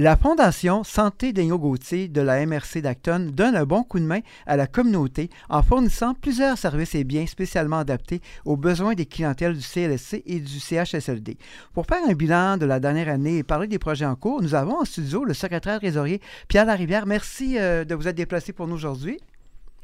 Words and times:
La 0.00 0.16
Fondation 0.16 0.84
Santé 0.84 1.32
d'Agneau 1.32 1.58
Gauthier 1.58 2.06
de 2.06 2.20
la 2.20 2.46
MRC 2.46 2.80
d'Acton 2.80 3.32
donne 3.32 3.56
un 3.56 3.64
bon 3.64 3.82
coup 3.82 3.98
de 3.98 4.04
main 4.04 4.20
à 4.46 4.56
la 4.56 4.68
communauté 4.68 5.28
en 5.48 5.60
fournissant 5.60 6.14
plusieurs 6.14 6.56
services 6.56 6.94
et 6.94 7.02
biens 7.02 7.26
spécialement 7.26 7.78
adaptés 7.78 8.20
aux 8.44 8.56
besoins 8.56 8.94
des 8.94 9.06
clientèles 9.06 9.54
du 9.56 9.60
CLSC 9.60 10.22
et 10.24 10.38
du 10.38 10.60
CHSLD. 10.60 11.36
Pour 11.74 11.86
faire 11.86 11.98
un 12.08 12.12
bilan 12.12 12.58
de 12.58 12.64
la 12.64 12.78
dernière 12.78 13.08
année 13.08 13.38
et 13.38 13.42
parler 13.42 13.66
des 13.66 13.80
projets 13.80 14.06
en 14.06 14.14
cours, 14.14 14.40
nous 14.40 14.54
avons 14.54 14.78
en 14.78 14.84
studio 14.84 15.24
le 15.24 15.34
secrétaire 15.34 15.80
trésorier 15.80 16.20
Pierre 16.46 16.66
Larivière. 16.66 17.04
Merci 17.04 17.58
euh, 17.58 17.84
de 17.84 17.96
vous 17.96 18.06
être 18.06 18.14
déplacé 18.14 18.52
pour 18.52 18.68
nous 18.68 18.76
aujourd'hui. 18.76 19.18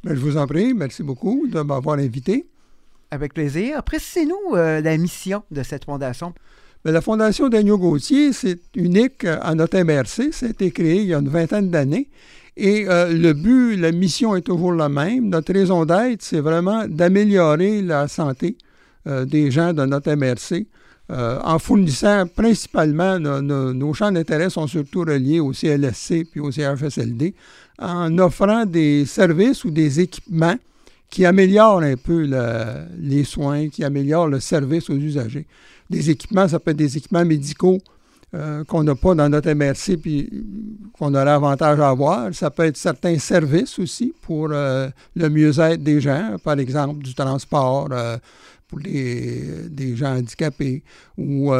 Ben, 0.04 0.14
je 0.14 0.20
vous 0.20 0.36
en 0.36 0.46
prie. 0.46 0.74
Merci 0.74 1.02
beaucoup 1.02 1.48
de 1.48 1.60
m'avoir 1.60 1.98
invité. 1.98 2.46
Avec 3.10 3.34
plaisir. 3.34 3.82
Précisez-nous 3.82 4.54
euh, 4.54 4.80
la 4.80 4.96
mission 4.96 5.42
de 5.50 5.64
cette 5.64 5.86
fondation. 5.86 6.34
La 6.86 7.00
Fondation 7.00 7.48
Daniel 7.48 7.76
Gauthier, 7.76 8.34
c'est 8.34 8.60
unique 8.76 9.24
à 9.24 9.54
notre 9.54 9.78
MRC. 9.78 10.32
Ça 10.32 10.44
a 10.44 10.48
été 10.50 10.70
créé 10.70 10.96
il 11.00 11.06
y 11.06 11.14
a 11.14 11.18
une 11.18 11.30
vingtaine 11.30 11.70
d'années. 11.70 12.08
Et 12.58 12.86
euh, 12.88 13.10
le 13.10 13.32
but, 13.32 13.76
la 13.76 13.90
mission 13.90 14.36
est 14.36 14.42
toujours 14.42 14.74
la 14.74 14.90
même. 14.90 15.30
Notre 15.30 15.54
raison 15.54 15.86
d'être, 15.86 16.20
c'est 16.20 16.40
vraiment 16.40 16.86
d'améliorer 16.86 17.80
la 17.80 18.06
santé 18.06 18.58
euh, 19.06 19.24
des 19.24 19.50
gens 19.50 19.72
de 19.72 19.86
notre 19.86 20.12
MRC 20.12 20.66
euh, 21.10 21.38
en 21.42 21.58
fournissant 21.58 22.26
principalement 22.26 23.18
nos 23.18 23.94
champs 23.94 24.12
d'intérêt 24.12 24.50
sont 24.50 24.66
surtout 24.66 25.00
reliés 25.00 25.40
au 25.40 25.52
CLSC 25.52 26.24
puis 26.30 26.40
au 26.40 26.50
CHSLD, 26.50 27.34
en 27.78 28.18
offrant 28.18 28.66
des 28.66 29.06
services 29.06 29.64
ou 29.64 29.70
des 29.70 30.00
équipements 30.00 30.56
qui 31.10 31.24
améliorent 31.24 31.82
un 31.82 31.96
peu 31.96 32.28
les 32.98 33.24
soins, 33.24 33.68
qui 33.68 33.84
améliorent 33.84 34.28
le 34.28 34.40
service 34.40 34.90
aux 34.90 34.96
usagers 34.96 35.46
des 35.90 36.10
équipements, 36.10 36.48
ça 36.48 36.58
peut 36.58 36.70
être 36.70 36.76
des 36.76 36.96
équipements 36.96 37.24
médicaux 37.24 37.78
euh, 38.34 38.64
qu'on 38.64 38.82
n'a 38.82 38.94
pas 38.94 39.14
dans 39.14 39.28
notre 39.28 39.52
MRC 39.52 39.96
puis 39.96 40.28
qu'on 40.98 41.14
aurait 41.14 41.30
avantage 41.30 41.78
à 41.78 41.90
avoir. 41.90 42.34
Ça 42.34 42.50
peut 42.50 42.64
être 42.64 42.76
certains 42.76 43.18
services 43.18 43.78
aussi 43.78 44.12
pour 44.22 44.48
euh, 44.50 44.88
le 45.14 45.28
mieux-être 45.28 45.82
des 45.82 46.00
gens, 46.00 46.36
par 46.42 46.58
exemple 46.58 47.02
du 47.02 47.14
transport 47.14 47.88
euh, 47.92 48.16
des 48.82 49.96
gens 49.96 50.16
handicapés. 50.16 50.82
Ou 51.16 51.52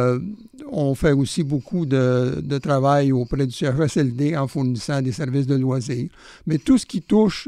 on 0.71 0.95
fait 0.95 1.11
aussi 1.11 1.43
beaucoup 1.43 1.85
de, 1.85 2.57
travail 2.57 3.11
auprès 3.11 3.45
du 3.45 3.53
CHSLD 3.53 4.35
en 4.37 4.47
fournissant 4.47 5.01
des 5.01 5.11
services 5.11 5.47
de 5.47 5.55
loisirs. 5.55 6.09
Mais 6.47 6.57
tout 6.57 6.77
ce 6.77 6.85
qui 6.85 7.01
touche 7.01 7.47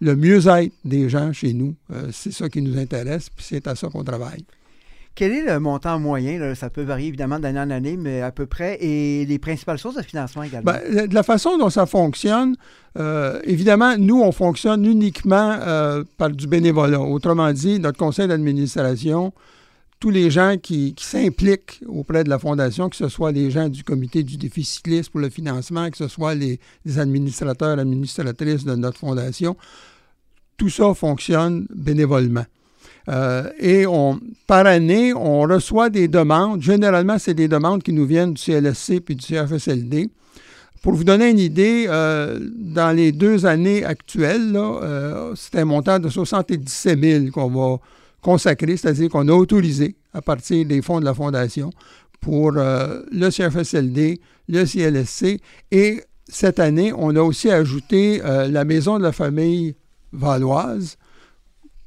le 0.00 0.16
mieux-être 0.16 0.72
des 0.84 1.08
gens 1.08 1.32
chez 1.32 1.52
nous, 1.52 1.74
c'est 2.12 2.32
ça 2.32 2.48
qui 2.48 2.62
nous 2.62 2.78
intéresse, 2.78 3.28
puis 3.30 3.44
c'est 3.48 3.66
à 3.66 3.74
ça 3.74 3.88
qu'on 3.88 4.04
travaille. 4.04 4.44
Quel 5.18 5.32
est 5.32 5.42
le 5.42 5.58
montant 5.58 5.98
moyen? 5.98 6.54
Ça 6.54 6.70
peut 6.70 6.84
varier 6.84 7.08
évidemment 7.08 7.40
d'année 7.40 7.58
en 7.58 7.70
année, 7.70 7.96
mais 7.96 8.22
à 8.22 8.30
peu 8.30 8.46
près. 8.46 8.78
Et 8.80 9.26
les 9.26 9.40
principales 9.40 9.76
sources 9.76 9.96
de 9.96 10.02
financement 10.02 10.44
également? 10.44 10.70
Ben, 10.70 11.08
de 11.08 11.12
la 11.12 11.24
façon 11.24 11.58
dont 11.58 11.70
ça 11.70 11.86
fonctionne, 11.86 12.54
euh, 12.96 13.40
évidemment, 13.42 13.98
nous, 13.98 14.22
on 14.22 14.30
fonctionne 14.30 14.86
uniquement 14.86 15.58
euh, 15.60 16.04
par 16.18 16.30
du 16.30 16.46
bénévolat. 16.46 17.00
Autrement 17.00 17.52
dit, 17.52 17.80
notre 17.80 17.98
conseil 17.98 18.28
d'administration, 18.28 19.32
tous 19.98 20.10
les 20.10 20.30
gens 20.30 20.54
qui, 20.56 20.94
s'impliquent 21.00 21.80
auprès 21.88 22.22
de 22.22 22.28
la 22.28 22.38
Fondation, 22.38 22.88
que 22.88 22.94
ce 22.94 23.08
soit 23.08 23.32
les 23.32 23.50
gens 23.50 23.68
du 23.68 23.82
comité 23.82 24.22
du 24.22 24.36
défi 24.36 24.62
cycliste 24.62 25.10
pour 25.10 25.18
le 25.18 25.30
financement, 25.30 25.90
que 25.90 25.96
ce 25.96 26.06
soit 26.06 26.36
les, 26.36 26.60
les 26.84 26.98
administrateurs, 27.00 27.76
administratrices 27.80 28.64
de 28.64 28.76
notre 28.76 29.00
Fondation, 29.00 29.56
tout 30.56 30.68
ça 30.68 30.94
fonctionne 30.94 31.66
bénévolement. 31.74 32.44
Euh, 33.08 33.50
et 33.58 33.86
on, 33.86 34.20
par 34.46 34.66
année, 34.66 35.14
on 35.14 35.40
reçoit 35.42 35.90
des 35.90 36.08
demandes. 36.08 36.60
Généralement, 36.60 37.18
c'est 37.18 37.34
des 37.34 37.48
demandes 37.48 37.82
qui 37.82 37.92
nous 37.92 38.04
viennent 38.04 38.34
du 38.34 38.42
CLSC 38.42 39.00
puis 39.00 39.16
du 39.16 39.24
CFSLD. 39.24 40.10
Pour 40.82 40.92
vous 40.92 41.04
donner 41.04 41.30
une 41.30 41.38
idée, 41.38 41.86
euh, 41.88 42.38
dans 42.54 42.94
les 42.94 43.12
deux 43.12 43.46
années 43.46 43.84
actuelles, 43.84 44.52
euh, 44.54 45.32
c'est 45.34 45.56
un 45.56 45.64
montant 45.64 45.98
de 45.98 46.08
77 46.08 47.00
000 47.00 47.30
qu'on 47.32 47.48
va 47.48 47.78
consacrer, 48.20 48.76
c'est-à-dire 48.76 49.08
qu'on 49.08 49.26
a 49.28 49.32
autorisé 49.32 49.96
à 50.12 50.22
partir 50.22 50.64
des 50.66 50.82
fonds 50.82 51.00
de 51.00 51.04
la 51.04 51.14
Fondation 51.14 51.70
pour 52.20 52.52
le 52.52 53.30
CFSLD, 53.30 54.20
le 54.48 54.64
CLSC. 54.64 55.40
Et 55.70 56.02
cette 56.28 56.58
année, 56.58 56.92
on 56.96 57.14
a 57.16 57.20
aussi 57.20 57.50
ajouté 57.50 58.20
la 58.24 58.64
Maison 58.64 58.98
de 58.98 59.04
la 59.04 59.12
famille 59.12 59.76
valoise 60.12 60.96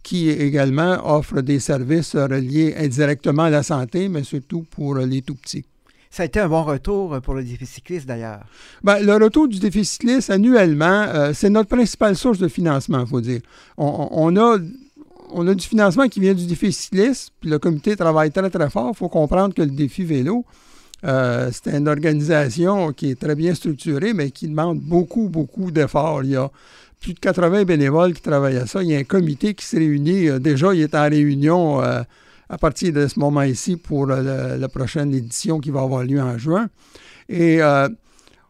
qui 0.03 0.29
également 0.29 1.15
offre 1.15 1.41
des 1.41 1.59
services 1.59 2.15
reliés 2.15 2.73
indirectement 2.77 3.43
à 3.43 3.49
la 3.49 3.63
santé, 3.63 4.09
mais 4.09 4.23
surtout 4.23 4.65
pour 4.69 4.95
les 4.95 5.21
tout-petits. 5.21 5.65
Ça 6.09 6.23
a 6.23 6.25
été 6.25 6.41
un 6.41 6.49
bon 6.49 6.63
retour 6.63 7.21
pour 7.21 7.35
le 7.35 7.43
défi 7.43 7.65
cycliste 7.65 8.05
d'ailleurs. 8.05 8.41
Bien, 8.83 8.99
le 8.99 9.13
retour 9.13 9.47
du 9.47 9.59
défi 9.59 9.85
cycliste 9.85 10.29
annuellement, 10.29 11.05
euh, 11.07 11.31
c'est 11.33 11.49
notre 11.49 11.69
principale 11.69 12.17
source 12.17 12.37
de 12.37 12.49
financement, 12.49 12.99
il 13.01 13.07
faut 13.07 13.21
dire. 13.21 13.39
On, 13.77 14.35
a, 14.35 14.57
on 15.31 15.47
a 15.47 15.53
du 15.53 15.65
financement 15.65 16.09
qui 16.09 16.19
vient 16.19 16.33
du 16.33 16.45
défi 16.47 16.73
cycliste, 16.73 17.31
puis 17.39 17.49
le 17.49 17.59
comité 17.59 17.95
travaille 17.95 18.31
très 18.31 18.49
très 18.49 18.69
fort. 18.69 18.91
Il 18.93 18.97
faut 18.97 19.07
comprendre 19.07 19.53
que 19.53 19.61
le 19.61 19.69
défi 19.69 20.03
vélo, 20.03 20.43
euh, 21.05 21.49
c'est 21.53 21.73
une 21.77 21.87
organisation 21.87 22.91
qui 22.91 23.11
est 23.11 23.19
très 23.19 23.35
bien 23.35 23.55
structurée, 23.55 24.13
mais 24.13 24.31
qui 24.31 24.49
demande 24.49 24.79
beaucoup, 24.81 25.29
beaucoup 25.29 25.71
d'efforts. 25.71 26.23
Il 26.23 26.31
y 26.31 26.35
a 26.35 26.51
plus 27.01 27.13
de 27.13 27.19
80 27.19 27.65
bénévoles 27.65 28.13
qui 28.13 28.21
travaillent 28.21 28.57
à 28.57 28.67
ça. 28.67 28.81
Il 28.83 28.89
y 28.89 28.95
a 28.95 28.99
un 28.99 29.03
comité 29.03 29.53
qui 29.53 29.65
se 29.65 29.75
réunit. 29.75 30.29
Euh, 30.29 30.39
déjà, 30.39 30.73
il 30.73 30.81
est 30.81 30.95
en 30.95 31.09
réunion 31.09 31.81
euh, 31.81 32.01
à 32.49 32.57
partir 32.57 32.93
de 32.93 33.07
ce 33.07 33.19
moment-ci 33.19 33.75
pour 33.75 34.05
la 34.05 34.69
prochaine 34.69 35.13
édition 35.13 35.59
qui 35.59 35.71
va 35.71 35.81
avoir 35.81 36.03
lieu 36.03 36.21
en 36.21 36.37
juin. 36.37 36.69
Et 37.29 37.61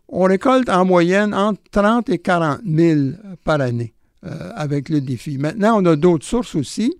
on 0.10 0.24
récolte 0.24 0.70
en 0.70 0.86
moyenne 0.86 1.36
entre 1.36 1.62
30 1.72 2.10
et 2.10 2.18
40 2.18 2.62
000 2.66 3.00
par 3.44 3.62
année 3.62 3.94
avec 4.24 4.90
le 4.90 5.02
défi. 5.02 5.38
Maintenant, 5.38 5.80
on 5.80 5.86
a 5.86 5.96
d'autres 5.96 6.26
sources 6.26 6.56
aussi. 6.56 6.96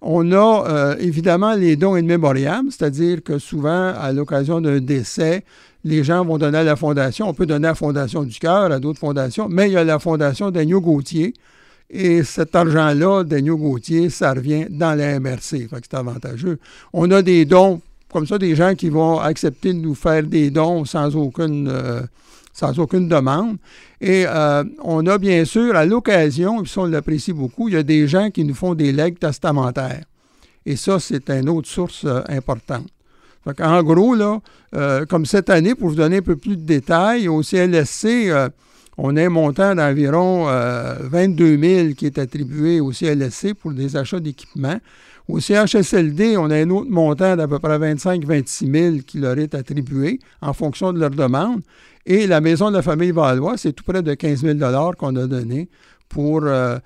On 0.00 0.30
a 0.32 0.64
euh, 0.68 0.96
évidemment 0.98 1.54
les 1.54 1.76
dons 1.76 1.94
in 1.94 2.02
memoriam, 2.02 2.68
c'est-à-dire 2.70 3.22
que 3.22 3.38
souvent, 3.38 3.92
à 3.94 4.12
l'occasion 4.12 4.60
d'un 4.60 4.78
décès, 4.78 5.44
les 5.84 6.04
gens 6.04 6.24
vont 6.24 6.36
donner 6.36 6.58
à 6.58 6.64
la 6.64 6.76
fondation. 6.76 7.28
On 7.28 7.34
peut 7.34 7.46
donner 7.46 7.68
à 7.68 7.70
la 7.70 7.74
Fondation 7.74 8.24
du 8.24 8.38
Cœur, 8.38 8.72
à 8.72 8.80
d'autres 8.80 8.98
fondations, 8.98 9.48
mais 9.48 9.68
il 9.68 9.72
y 9.72 9.76
a 9.76 9.84
la 9.84 9.98
Fondation 9.98 10.50
Daniel 10.50 10.80
Gauthier. 10.80 11.32
Et 11.88 12.24
cet 12.24 12.56
argent-là, 12.56 13.22
Daniel 13.22 13.54
Gauthier, 13.54 14.10
ça 14.10 14.34
revient 14.34 14.66
dans 14.68 14.98
la 14.98 15.20
MRC. 15.20 15.68
Fait 15.68 15.68
que 15.68 15.86
c'est 15.88 15.96
avantageux. 15.96 16.58
On 16.92 17.08
a 17.12 17.22
des 17.22 17.44
dons, 17.44 17.80
comme 18.12 18.26
ça, 18.26 18.38
des 18.38 18.56
gens 18.56 18.74
qui 18.74 18.88
vont 18.88 19.20
accepter 19.20 19.72
de 19.72 19.78
nous 19.78 19.94
faire 19.94 20.24
des 20.24 20.50
dons 20.50 20.84
sans 20.84 21.14
aucune. 21.14 21.68
Euh, 21.68 22.02
sans 22.56 22.78
aucune 22.78 23.06
demande. 23.06 23.58
Et 24.00 24.24
euh, 24.26 24.64
on 24.82 25.06
a 25.06 25.18
bien 25.18 25.44
sûr, 25.44 25.76
à 25.76 25.84
l'occasion, 25.84 26.62
et 26.62 26.66
ça 26.66 26.80
on 26.80 26.86
l'apprécie 26.86 27.34
beaucoup, 27.34 27.68
il 27.68 27.74
y 27.74 27.76
a 27.76 27.82
des 27.82 28.08
gens 28.08 28.30
qui 28.30 28.44
nous 28.44 28.54
font 28.54 28.74
des 28.74 28.92
legs 28.92 29.18
testamentaires. 29.18 30.04
Et 30.64 30.74
ça, 30.74 30.98
c'est 30.98 31.28
une 31.30 31.50
autre 31.50 31.68
source 31.68 32.04
euh, 32.06 32.22
importante. 32.28 32.86
en 33.60 33.82
gros, 33.82 34.14
là, 34.14 34.40
euh, 34.74 35.04
comme 35.04 35.26
cette 35.26 35.50
année, 35.50 35.74
pour 35.74 35.90
vous 35.90 35.96
donner 35.96 36.16
un 36.16 36.22
peu 36.22 36.36
plus 36.36 36.56
de 36.56 36.62
détails, 36.62 37.28
au 37.28 37.42
CLSC, 37.42 38.32
on 38.96 39.14
a 39.16 39.26
un 39.26 39.28
montant 39.28 39.74
d'environ 39.74 40.46
22 40.46 41.58
000 41.58 41.88
qui 41.94 42.06
est 42.06 42.18
attribué 42.18 42.80
au 42.80 42.90
CLSC 42.90 43.52
pour 43.52 43.72
des 43.72 43.94
achats 43.98 44.20
d'équipements. 44.20 44.80
Au 45.28 45.40
CHSLD, 45.40 46.36
on 46.38 46.50
a 46.50 46.56
un 46.56 46.70
autre 46.70 46.88
montant 46.88 47.36
d'à 47.36 47.46
peu 47.46 47.58
près 47.58 47.78
25-26 47.78 48.72
000 48.72 48.96
qui 49.06 49.18
leur 49.18 49.38
est 49.38 49.54
attribué 49.54 50.20
en 50.40 50.54
fonction 50.54 50.92
de 50.94 51.00
leur 51.00 51.10
demande. 51.10 51.60
Et 52.08 52.28
la 52.28 52.40
Maison 52.40 52.70
de 52.70 52.76
la 52.76 52.82
famille 52.82 53.10
Valois, 53.10 53.56
c'est 53.56 53.72
tout 53.72 53.82
près 53.82 54.00
de 54.00 54.14
15 54.14 54.42
000 54.42 54.92
qu'on 54.96 55.16
a 55.16 55.26
donné 55.26 55.68
pour 56.08 56.44
euh, 56.44 56.78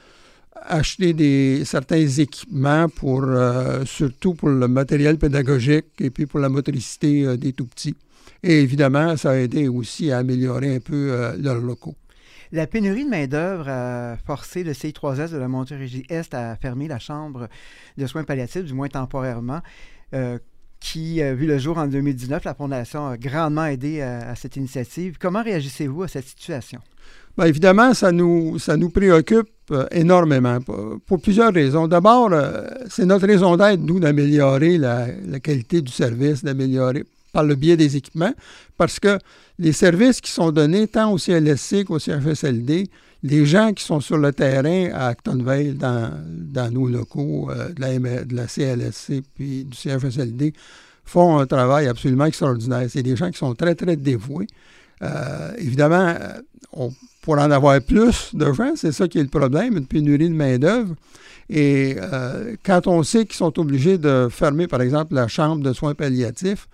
acheter 0.54 1.12
des, 1.12 1.62
certains 1.66 2.06
équipements, 2.06 2.88
pour, 2.88 3.24
euh, 3.24 3.84
surtout 3.84 4.32
pour 4.32 4.48
le 4.48 4.66
matériel 4.66 5.18
pédagogique 5.18 5.88
et 6.00 6.08
puis 6.08 6.24
pour 6.24 6.40
la 6.40 6.48
motricité 6.48 7.26
euh, 7.26 7.36
des 7.36 7.52
tout-petits. 7.52 7.96
Et 8.42 8.62
évidemment, 8.62 9.14
ça 9.18 9.32
a 9.32 9.36
aidé 9.36 9.68
aussi 9.68 10.10
à 10.10 10.18
améliorer 10.18 10.76
un 10.76 10.80
peu 10.80 11.36
leurs 11.38 11.60
locaux. 11.60 11.96
La 12.52 12.66
pénurie 12.66 13.04
de 13.04 13.10
main-d'œuvre 13.10 13.68
a 13.68 14.16
forcé 14.16 14.64
le 14.64 14.72
CI3S 14.72 15.32
de 15.32 15.36
la 15.36 15.48
Montérégie-Est 15.48 16.32
à 16.32 16.56
fermer 16.56 16.88
la 16.88 16.98
chambre 16.98 17.48
de 17.98 18.06
soins 18.06 18.24
palliatifs, 18.24 18.64
du 18.64 18.72
moins 18.72 18.88
temporairement 18.88 19.60
qui 20.80 21.20
a 21.22 21.34
vu 21.34 21.46
le 21.46 21.58
jour 21.58 21.78
en 21.78 21.86
2019. 21.86 22.44
La 22.44 22.54
Fondation 22.54 23.06
a 23.06 23.16
grandement 23.16 23.66
aidé 23.66 24.00
à, 24.00 24.34
cette 24.34 24.56
initiative. 24.56 25.16
Comment 25.20 25.42
réagissez-vous 25.42 26.02
à 26.02 26.08
cette 26.08 26.26
situation? 26.26 26.80
Bien, 27.36 27.46
évidemment, 27.46 27.94
ça 27.94 28.10
nous, 28.10 28.58
ça 28.58 28.76
nous 28.76 28.90
préoccupe 28.90 29.48
euh, 29.70 29.86
énormément 29.92 30.58
pour, 30.60 31.20
plusieurs 31.20 31.52
raisons. 31.52 31.86
D'abord, 31.86 32.30
euh, 32.32 32.66
c'est 32.88 33.04
notre 33.04 33.26
raison 33.26 33.56
d'être, 33.56 33.80
nous, 33.80 34.00
d'améliorer 34.00 34.78
la, 34.78 35.06
qualité 35.40 35.80
du 35.82 35.92
service, 35.92 36.42
d'améliorer 36.42 37.04
par 37.32 37.44
le 37.44 37.54
biais 37.54 37.76
des 37.76 37.96
équipements, 37.96 38.34
parce 38.76 38.98
que 38.98 39.18
les 39.58 39.72
services 39.72 40.20
qui 40.20 40.32
sont 40.32 40.50
donnés 40.50 40.88
tant 40.88 41.12
au 41.12 41.18
CLSC 41.18 41.84
qu'au 41.84 41.98
CFSLD, 42.00 42.88
les 43.22 43.44
gens 43.44 43.72
qui 43.72 43.84
sont 43.84 44.00
sur 44.00 44.16
le 44.16 44.32
terrain 44.32 44.90
à 44.92 45.08
Actonville, 45.08 45.76
dans, 45.76 46.10
dans 46.26 46.70
nos 46.72 46.86
locaux 46.88 47.50
euh, 47.50 47.68
de, 47.70 47.80
la, 47.80 47.98
de, 48.24 48.34
la, 48.34 48.46
CLSC 48.46 49.22
puis 49.34 49.64
du 49.64 49.76
CFSLD, 49.76 50.54
font 51.04 51.38
un 51.38 51.46
travail 51.46 51.88
absolument 51.88 52.26
extraordinaire. 52.26 52.86
C'est 52.88 53.02
des 53.02 53.16
gens 53.16 53.30
qui 53.30 53.38
sont 53.38 53.54
très, 53.54 53.74
très 53.74 53.96
dévoués. 53.96 54.46
Euh, 55.02 55.52
évidemment, 55.58 56.14
euh, 56.20 56.40
on 56.72 56.92
pourrait 57.22 57.42
en 57.42 57.50
avoir 57.50 57.80
plus 57.80 58.34
de 58.34 58.52
gens, 58.52 58.72
c'est 58.76 58.92
ça 58.92 59.08
qui 59.08 59.18
est 59.18 59.22
le 59.22 59.28
problème, 59.28 59.76
une 59.76 59.86
pénurie 59.86 60.28
de 60.28 60.34
main-d'œuvre. 60.34 60.94
Et 61.48 61.96
euh, 61.98 62.54
quand 62.64 62.86
on 62.86 63.02
sait 63.02 63.24
qu'ils 63.24 63.34
sont 63.34 63.58
obligés 63.58 63.98
de 63.98 64.28
fermer, 64.30 64.68
par 64.68 64.80
exemple, 64.82 65.14
la 65.14 65.26
chambre 65.26 65.62
de 65.62 65.72
soins 65.72 65.94
palliatifs, 65.94 66.68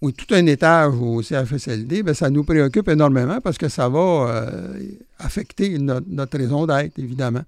ou 0.00 0.12
tout 0.12 0.32
un 0.34 0.46
étage 0.46 0.94
au 1.00 1.22
CFSLD, 1.22 2.02
bien, 2.02 2.14
ça 2.14 2.30
nous 2.30 2.44
préoccupe 2.44 2.88
énormément 2.88 3.40
parce 3.40 3.58
que 3.58 3.68
ça 3.68 3.88
va 3.88 4.44
affecter 5.18 5.76
notre, 5.78 6.38
raison 6.38 6.66
d'être, 6.66 6.98
évidemment. 6.98 7.42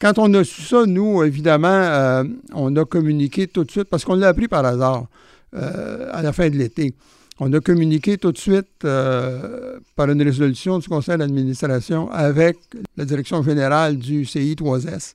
Quand 0.00 0.18
on 0.18 0.32
a 0.34 0.44
su 0.44 0.62
ça, 0.62 0.86
nous, 0.86 1.22
évidemment, 1.22 2.24
on 2.54 2.74
a 2.76 2.84
communiqué 2.84 3.46
tout 3.46 3.64
de 3.64 3.70
suite, 3.70 3.84
parce 3.84 4.04
qu'on 4.04 4.14
l'a 4.14 4.28
appris 4.28 4.48
par 4.48 4.64
hasard 4.64 5.06
à 5.52 6.22
la 6.22 6.32
fin 6.32 6.48
de 6.48 6.56
l'été. 6.56 6.94
On 7.40 7.52
a 7.52 7.60
communiqué 7.60 8.16
tout 8.16 8.30
de 8.30 8.38
suite 8.38 8.84
euh, 8.84 9.80
par 9.96 10.08
une 10.08 10.22
résolution 10.22 10.78
du 10.78 10.88
conseil 10.88 11.18
d'administration 11.18 12.08
avec 12.12 12.56
la 12.96 13.04
direction 13.04 13.42
générale 13.42 13.96
du 13.98 14.22
CI3S 14.22 15.14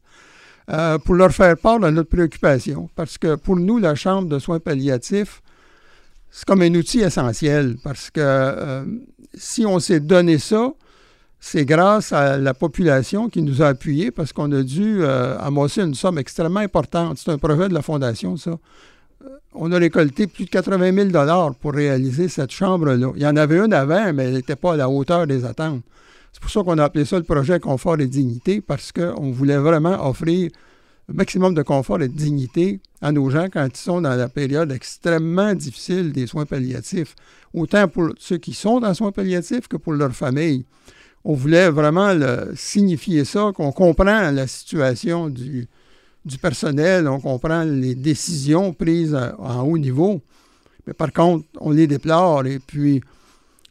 euh, 0.70 0.98
pour 0.98 1.16
leur 1.16 1.32
faire 1.32 1.56
part 1.58 1.80
de 1.80 1.90
notre 1.90 2.10
préoccupation. 2.10 2.90
Parce 2.96 3.18
que 3.18 3.36
pour 3.36 3.56
nous, 3.56 3.78
la 3.78 3.96
Chambre 3.96 4.28
de 4.28 4.38
soins 4.38 4.60
palliatifs, 4.60 5.42
c'est 6.32 6.46
comme 6.46 6.62
un 6.62 6.74
outil 6.76 7.00
essentiel 7.00 7.78
parce 7.84 8.10
que 8.10 8.22
euh, 8.22 8.86
si 9.34 9.66
on 9.66 9.80
s'est 9.80 10.00
donné 10.00 10.38
ça, 10.38 10.74
c'est 11.40 11.66
grâce 11.66 12.12
à 12.12 12.38
la 12.38 12.54
population 12.54 13.30
qui 13.30 13.42
nous 13.42 13.62
a 13.62 13.68
appuyés 13.68 14.12
parce 14.12 14.34
qu'on 14.34 14.52
a 14.52 14.62
dû 14.62 15.06
amasser 15.06 15.82
une 15.82 15.96
somme 15.96 16.18
extrêmement 16.18 16.60
importante. 16.60 17.18
C'est 17.18 17.32
un 17.32 17.38
projet 17.38 17.70
de 17.70 17.74
la 17.74 17.82
Fondation, 17.82 18.36
ça 18.36 18.58
on 19.54 19.72
a 19.72 19.78
récolté 19.78 20.28
plus 20.28 20.46
de 20.46 20.50
80 20.50 21.12
000 21.12 21.54
pour 21.60 21.74
réaliser 21.74 22.28
cette 22.28 22.52
chambre-là. 22.52 23.12
Il 23.16 23.22
y 23.22 23.28
en 23.28 23.36
avait 23.36 23.58
une 23.58 23.74
avant, 23.74 24.14
mais 24.14 24.26
elle 24.26 24.34
n'était 24.34 24.56
pas 24.56 24.74
à 24.74 24.78
la 24.78 24.90
hauteur 24.90 25.28
des 25.28 25.46
attentes. 25.46 25.82
C'est 26.32 26.42
pour 26.42 26.52
ça 26.52 26.62
qu'on 26.62 26.78
a 26.78 26.84
appelé 26.84 27.06
ça 27.06 27.18
le 27.18 27.24
projet 27.24 27.60
Confort 27.60 28.00
et 28.00 28.08
Dignité, 28.08 28.62
parce 28.62 28.92
qu'on 28.92 29.32
voulait 29.32 29.58
vraiment 29.58 30.08
offrir 30.08 30.52
maximum 31.14 31.54
de 31.54 31.62
confort 31.62 32.02
et 32.02 32.08
de 32.08 32.14
dignité 32.14 32.80
à 33.02 33.12
nos 33.12 33.30
gens 33.30 33.48
quand 33.52 33.68
ils 33.68 33.78
sont 33.78 34.02
dans 34.02 34.16
la 34.16 34.30
période 34.30 34.72
extrêmement 34.72 35.54
difficile 35.54 36.12
des 36.12 36.28
soins 36.28 36.46
palliatifs, 36.46 37.16
autant 37.54 37.88
pour 37.88 38.10
ceux 38.18 38.38
qui 38.38 38.54
sont 38.54 38.80
dans 38.80 38.94
soins 38.94 39.12
palliatifs 39.12 39.68
que 39.68 39.78
pour 39.78 39.94
leur 39.94 40.12
famille. 40.14 40.66
On 41.24 41.34
voulait 41.34 41.70
vraiment 41.70 42.14
signifier 42.56 43.26
ça, 43.26 43.52
qu'on 43.54 43.72
comprend 43.72 44.32
la 44.32 44.48
situation 44.48 45.30
du, 45.30 45.68
du 46.26 46.38
personnel, 46.38 47.08
on 47.08 47.20
comprend 47.20 47.64
les 47.64 47.96
décisions 47.96 48.74
prises 48.74 49.18
en 49.38 49.62
haut 49.64 49.78
niveau. 49.78 50.22
Mais 50.88 50.94
par 50.94 51.12
contre, 51.12 51.46
on 51.60 51.72
les 51.72 51.88
déplore 51.88 52.46
et 52.46 52.60
puis 52.60 53.02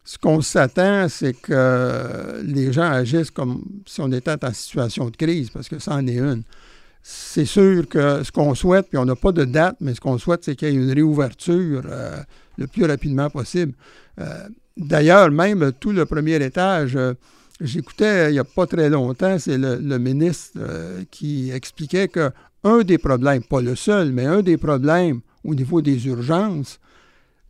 ce 0.04 0.16
qu'on 0.16 0.40
s'attend, 0.40 1.06
c'est 1.08 1.34
que 1.34 2.40
les 2.42 2.72
gens 2.72 2.90
agissent 2.90 3.30
comme 3.30 3.62
si 3.86 4.00
on 4.00 4.10
était 4.10 4.42
en 4.42 4.52
situation 4.54 5.10
de 5.10 5.16
crise, 5.16 5.50
parce 5.50 5.68
que 5.68 5.78
ça 5.78 5.94
en 5.94 6.06
est 6.06 6.18
une. 6.18 6.44
C'est 7.10 7.46
sûr 7.46 7.88
que 7.88 8.22
ce 8.22 8.30
qu'on 8.30 8.54
souhaite, 8.54 8.88
puis 8.90 8.98
on 8.98 9.06
n'a 9.06 9.16
pas 9.16 9.32
de 9.32 9.46
date, 9.46 9.76
mais 9.80 9.94
ce 9.94 10.00
qu'on 10.00 10.18
souhaite, 10.18 10.44
c'est 10.44 10.54
qu'il 10.54 10.68
y 10.68 10.70
ait 10.72 10.74
une 10.74 10.92
réouverture 10.92 11.80
euh, 11.88 12.18
le 12.58 12.66
plus 12.66 12.84
rapidement 12.84 13.30
possible. 13.30 13.72
Euh, 14.20 14.46
d'ailleurs, 14.76 15.30
même 15.30 15.72
tout 15.80 15.92
le 15.92 16.04
premier 16.04 16.36
étage, 16.44 16.96
euh, 16.96 17.14
J'écoutais 17.60 18.30
il 18.30 18.34
n'y 18.34 18.38
a 18.38 18.44
pas 18.44 18.66
très 18.68 18.88
longtemps, 18.88 19.36
c'est 19.38 19.58
le, 19.58 19.98
ministre 19.98 20.60
qui 21.10 21.50
expliquait 21.50 22.06
que 22.06 22.30
un 22.62 22.82
des 22.82 22.98
problèmes, 22.98 23.42
pas 23.42 23.60
le 23.60 23.74
seul, 23.74 24.12
mais 24.12 24.26
un 24.26 24.42
des 24.42 24.56
problèmes 24.56 25.22
au 25.42 25.56
niveau 25.56 25.80
des 25.80 26.06
urgences, 26.06 26.78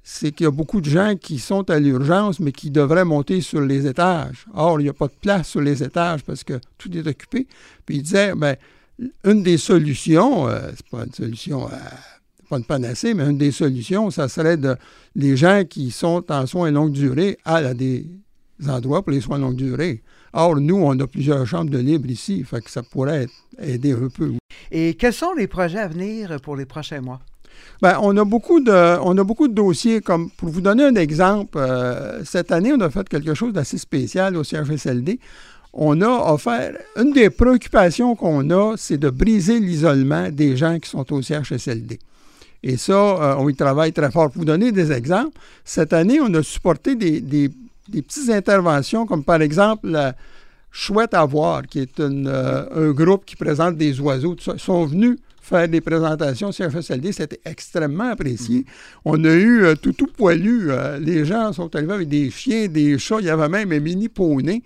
c'est 0.02 0.32
qu'il 0.32 0.44
y 0.44 0.46
a 0.46 0.50
beaucoup 0.50 0.80
de 0.80 0.88
gens 0.88 1.14
qui 1.20 1.38
sont 1.38 1.68
à 1.68 1.78
l'urgence, 1.78 2.40
mais 2.40 2.52
qui 2.52 2.70
devraient 2.70 3.04
monter 3.04 3.42
sur 3.42 3.60
les 3.60 3.86
étages. 3.86 4.46
Or, 4.54 4.80
il 4.80 4.84
n'y 4.84 4.88
a 4.88 4.94
pas 4.94 5.08
de 5.08 5.16
place 5.20 5.48
sur 5.48 5.60
les 5.60 5.82
étages 5.82 6.24
parce 6.24 6.42
que 6.42 6.58
tout 6.78 6.96
est 6.96 7.06
occupé. 7.06 7.46
Puis 7.84 7.96
il 7.96 8.02
disait, 8.02 8.34
bien, 8.34 8.54
une 9.24 9.42
des 9.42 9.58
solutions, 9.58 10.48
euh, 10.48 10.70
c'est 10.74 10.88
pas 10.88 11.04
une 11.04 11.12
solution, 11.12 11.66
euh, 11.66 11.76
pas 12.48 12.58
une 12.58 12.64
panacée, 12.64 13.14
mais 13.14 13.24
une 13.24 13.38
des 13.38 13.52
solutions, 13.52 14.10
ça 14.10 14.28
serait 14.28 14.56
de 14.56 14.76
les 15.14 15.36
gens 15.36 15.64
qui 15.68 15.90
sont 15.90 16.24
en 16.30 16.46
soins 16.46 16.70
longue 16.70 16.92
durée 16.92 17.38
à 17.44 17.74
des 17.74 18.06
endroits 18.68 19.02
pour 19.02 19.12
les 19.12 19.20
soins 19.20 19.38
longue 19.38 19.56
durée. 19.56 20.02
Or, 20.32 20.56
nous, 20.56 20.76
on 20.76 20.98
a 20.98 21.06
plusieurs 21.06 21.46
chambres 21.46 21.70
de 21.70 21.78
libre 21.78 22.10
ici, 22.10 22.44
fait 22.44 22.60
que 22.60 22.70
ça 22.70 22.82
pourrait 22.82 23.26
aider 23.58 23.92
un 23.92 24.08
peu. 24.08 24.32
Et 24.70 24.94
quels 24.94 25.12
sont 25.12 25.32
les 25.32 25.46
projets 25.46 25.78
à 25.78 25.88
venir 25.88 26.40
pour 26.42 26.56
les 26.56 26.66
prochains 26.66 27.00
mois? 27.00 27.20
Bien, 27.82 27.98
on 28.02 28.16
a 28.16 28.24
beaucoup 28.24 28.60
de, 28.60 28.98
on 29.02 29.16
a 29.16 29.24
beaucoup 29.24 29.48
de 29.48 29.54
dossiers. 29.54 30.00
Comme 30.00 30.30
pour 30.30 30.48
vous 30.48 30.60
donner 30.60 30.84
un 30.84 30.94
exemple, 30.94 31.58
euh, 31.58 32.22
cette 32.24 32.52
année, 32.52 32.72
on 32.72 32.80
a 32.80 32.90
fait 32.90 33.08
quelque 33.08 33.34
chose 33.34 33.52
d'assez 33.52 33.78
spécial 33.78 34.36
au 34.36 34.44
CHSLD. 34.44 35.18
On 35.72 36.00
a 36.00 36.32
offert, 36.32 36.76
une 36.96 37.12
des 37.12 37.30
préoccupations 37.30 38.16
qu'on 38.16 38.50
a, 38.50 38.74
c'est 38.76 38.98
de 38.98 39.10
briser 39.10 39.60
l'isolement 39.60 40.30
des 40.30 40.56
gens 40.56 40.78
qui 40.78 40.88
sont 40.88 41.12
au 41.12 41.22
CHSLD. 41.22 41.98
Et 42.62 42.76
ça, 42.76 42.92
euh, 42.92 43.34
on 43.38 43.48
y 43.48 43.54
travaille 43.54 43.92
très 43.92 44.10
fort. 44.10 44.30
Pour 44.30 44.40
vous 44.40 44.44
donner 44.44 44.72
des 44.72 44.90
exemples, 44.90 45.38
cette 45.64 45.92
année, 45.92 46.20
on 46.20 46.32
a 46.34 46.42
supporté 46.42 46.96
des, 46.96 47.20
des 47.20 47.50
des 47.88 48.02
petites 48.02 48.30
interventions, 48.30 49.06
comme 49.06 49.24
par 49.24 49.42
exemple 49.42 49.88
la 49.88 50.14
Chouette 50.70 51.14
à 51.14 51.24
voir, 51.24 51.62
qui 51.66 51.80
est 51.80 51.98
euh, 51.98 52.66
un 52.74 52.92
groupe 52.92 53.24
qui 53.24 53.36
présente 53.36 53.76
des 53.76 53.98
oiseaux. 54.00 54.36
Ils 54.54 54.60
sont 54.60 54.84
venus 54.84 55.16
faire 55.40 55.66
des 55.66 55.80
présentations 55.80 56.52
sur 56.52 56.70
FSLD. 56.70 57.10
C'était 57.12 57.40
extrêmement 57.46 58.10
apprécié. 58.10 58.66
On 59.04 59.24
a 59.24 59.32
eu 59.32 59.64
euh, 59.64 59.74
tout, 59.74 59.92
tout 59.92 60.08
poilu. 60.08 60.70
Euh, 60.70 60.98
les 60.98 61.24
gens 61.24 61.54
sont 61.54 61.74
arrivés 61.74 61.94
avec 61.94 62.08
des 62.08 62.30
chiens, 62.30 62.68
des 62.68 62.98
chats. 62.98 63.16
Il 63.20 63.26
y 63.26 63.30
avait 63.30 63.48
même 63.48 63.72
un 63.72 63.80
mini 63.80 64.10
poney. 64.10 64.62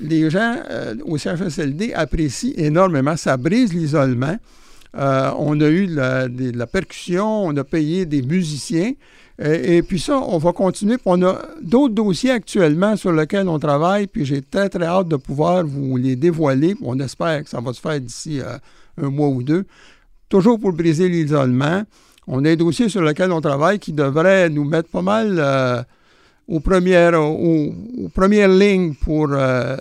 Les 0.00 0.30
gens 0.30 0.56
au 1.04 1.18
CFSLD 1.18 1.92
apprécient 1.92 2.54
énormément. 2.56 3.16
Ça 3.16 3.36
brise 3.36 3.72
l'isolement. 3.74 4.36
on 4.94 5.60
a 5.60 5.68
eu 5.68 5.86
de 5.86 6.56
la 6.56 6.66
percussion, 6.66 7.44
on 7.44 7.56
a 7.56 7.64
payé 7.64 8.06
des 8.06 8.22
musiciens. 8.22 8.92
Et, 9.42 9.82
puis 9.82 9.98
ça, 9.98 10.20
on 10.20 10.38
va 10.38 10.52
continuer. 10.52 10.96
on 11.04 11.20
a 11.22 11.40
d'autres 11.60 11.94
dossiers 11.94 12.30
actuellement 12.30 12.96
sur 12.96 13.12
lesquels 13.12 13.48
on 13.48 13.58
travaille, 13.58 14.06
puis 14.06 14.24
j'ai 14.24 14.42
très, 14.42 14.68
très 14.68 14.84
hâte 14.84 15.08
de 15.08 15.16
pouvoir 15.16 15.66
vous 15.66 15.96
les 15.96 16.14
dévoiler. 16.14 16.76
On 16.82 16.98
espère 17.00 17.42
que 17.42 17.50
ça 17.50 17.60
va 17.60 17.72
se 17.72 17.80
faire 17.80 18.00
d'ici 18.00 18.40
euh, 18.40 18.56
un 19.02 19.10
mois 19.10 19.28
ou 19.28 19.42
deux. 19.42 19.64
Toujours 20.28 20.60
pour 20.60 20.72
briser 20.72 21.08
l'isolement. 21.08 21.82
On 22.28 22.44
a 22.44 22.50
un 22.50 22.56
dossier 22.56 22.88
sur 22.88 23.02
lequel 23.02 23.32
on 23.32 23.40
travaille 23.40 23.80
qui 23.80 23.92
devrait 23.92 24.48
nous 24.50 24.64
mettre 24.64 24.88
pas 24.88 25.02
mal 25.02 25.36
euh, 25.38 25.82
aux, 26.48 26.60
premières, 26.60 27.20
aux, 27.20 27.72
premières 28.14 28.48
lignes 28.48 28.94
pour 28.94 29.28
euh, 29.30 29.76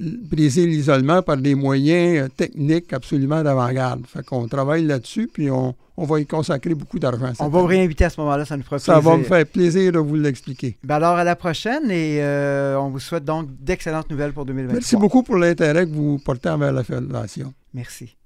briser 0.00 0.66
l'isolement 0.66 1.22
par 1.22 1.36
des 1.36 1.54
moyens 1.54 2.28
techniques 2.36 2.92
absolument 2.92 3.42
d'avant-garde. 3.42 4.06
Fait 4.06 4.24
qu'on 4.24 4.48
travaille 4.48 4.84
là-dessus, 4.84 5.28
puis 5.32 5.50
on, 5.50 5.74
on 5.96 6.04
va 6.04 6.20
y 6.20 6.26
consacrer 6.26 6.74
beaucoup 6.74 6.98
d'argent. 6.98 7.32
On 7.38 7.48
va 7.48 7.60
vous 7.60 7.66
réinviter 7.66 8.04
à 8.04 8.10
ce 8.10 8.20
moment-là, 8.20 8.44
ça 8.44 8.56
nous 8.56 8.62
fera 8.62 8.76
plaisir. 8.76 8.94
Ça 8.94 9.00
va 9.00 9.16
me 9.16 9.24
faire 9.24 9.46
plaisir 9.46 9.92
de 9.92 9.98
vous 9.98 10.16
l'expliquer. 10.16 10.78
Ben 10.82 10.96
alors, 10.96 11.16
à 11.16 11.24
la 11.24 11.36
prochaine 11.36 11.90
et 11.90 12.22
euh, 12.22 12.78
on 12.78 12.88
vous 12.88 13.00
souhaite 13.00 13.24
donc 13.24 13.48
d'excellentes 13.60 14.10
nouvelles 14.10 14.32
pour 14.32 14.46
2023. 14.46 14.74
Merci 14.74 14.96
beaucoup 14.96 15.22
pour 15.22 15.36
l'intérêt 15.36 15.86
que 15.86 15.92
vous 15.92 16.18
portez 16.18 16.48
envers 16.48 16.72
la 16.72 16.84
Fédération. 16.84 17.52
Merci. 17.74 18.19